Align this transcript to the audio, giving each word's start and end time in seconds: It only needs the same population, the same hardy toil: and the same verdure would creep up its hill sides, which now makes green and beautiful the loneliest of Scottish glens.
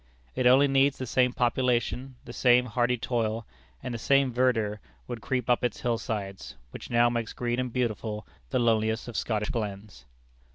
It 0.33 0.47
only 0.47 0.67
needs 0.67 0.97
the 0.97 1.05
same 1.05 1.31
population, 1.31 2.15
the 2.25 2.33
same 2.33 2.65
hardy 2.65 2.97
toil: 2.97 3.45
and 3.83 3.93
the 3.93 3.99
same 3.99 4.33
verdure 4.33 4.79
would 5.07 5.21
creep 5.21 5.47
up 5.47 5.63
its 5.63 5.81
hill 5.81 5.99
sides, 5.99 6.55
which 6.71 6.89
now 6.89 7.07
makes 7.07 7.33
green 7.33 7.59
and 7.59 7.71
beautiful 7.71 8.25
the 8.49 8.57
loneliest 8.57 9.07
of 9.07 9.15
Scottish 9.15 9.49
glens. 9.51 10.05